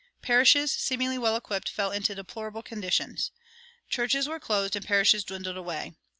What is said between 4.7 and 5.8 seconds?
and parishes dwindled